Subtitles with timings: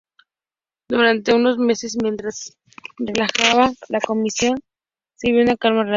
[0.89, 2.57] Durante unos meses, mientras
[3.05, 4.59] trabajaba la Comisión,
[5.15, 5.89] se vivió una calma relativa.